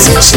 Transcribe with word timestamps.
Gracias. 0.00 0.29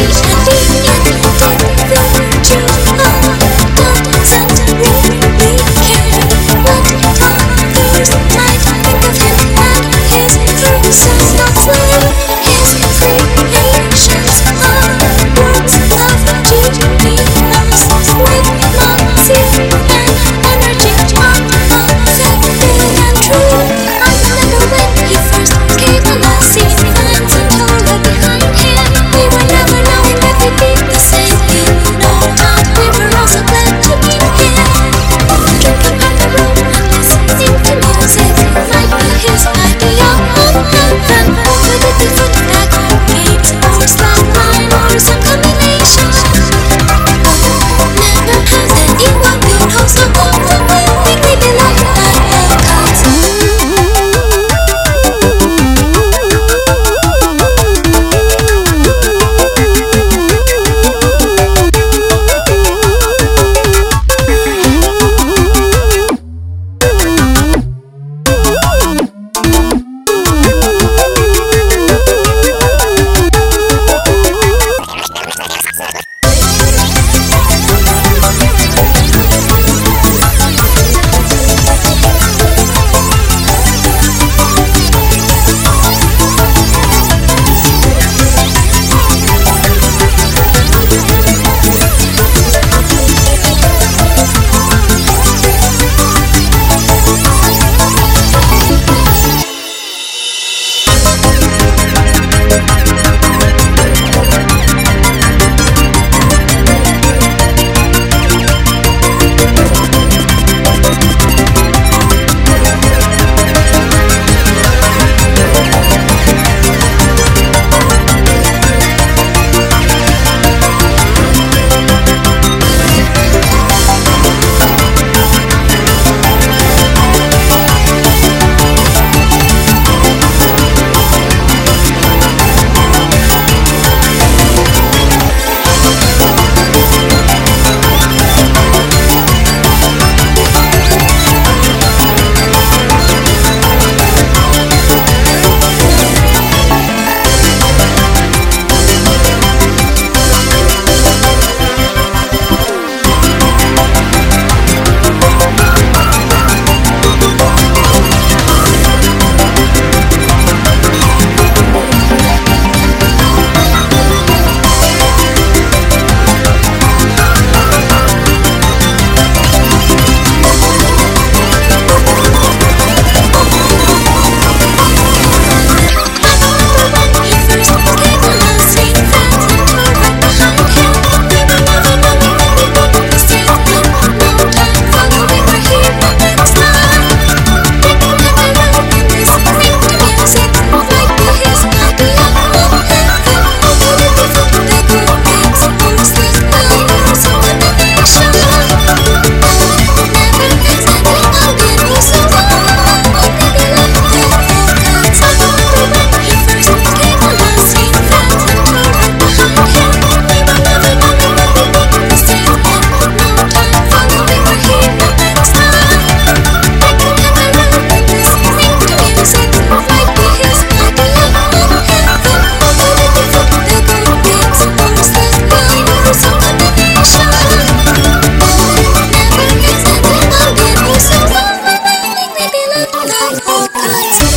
What? 233.93 234.32